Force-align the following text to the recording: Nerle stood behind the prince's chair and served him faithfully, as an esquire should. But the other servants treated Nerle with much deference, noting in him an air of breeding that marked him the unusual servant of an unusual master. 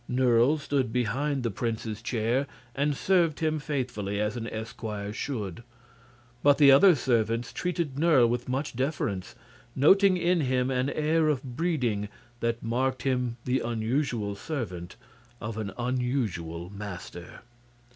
Nerle 0.09 0.57
stood 0.57 0.91
behind 0.91 1.43
the 1.43 1.51
prince's 1.51 2.01
chair 2.01 2.47
and 2.73 2.97
served 2.97 3.39
him 3.39 3.59
faithfully, 3.59 4.19
as 4.19 4.35
an 4.35 4.47
esquire 4.47 5.13
should. 5.13 5.61
But 6.41 6.57
the 6.57 6.71
other 6.71 6.95
servants 6.95 7.53
treated 7.53 7.99
Nerle 7.99 8.27
with 8.27 8.49
much 8.49 8.75
deference, 8.75 9.35
noting 9.75 10.17
in 10.17 10.41
him 10.41 10.71
an 10.71 10.89
air 10.89 11.27
of 11.27 11.43
breeding 11.43 12.09
that 12.39 12.63
marked 12.63 13.03
him 13.03 13.37
the 13.45 13.59
unusual 13.59 14.33
servant 14.33 14.95
of 15.39 15.55
an 15.59 15.71
unusual 15.77 16.71
master. 16.71 17.41